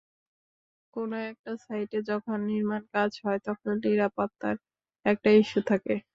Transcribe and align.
কোনো 0.93 1.15
একটা 1.25 1.51
সাইটে 1.63 1.97
যখন 2.09 2.37
নির্মাণকাজ 2.49 3.11
হয়, 3.23 3.39
তখন 3.47 3.71
নিরাপত্তার 3.85 4.55
একটা 5.05 5.29
ইস্যু 5.39 5.59
থাকে। 5.69 5.93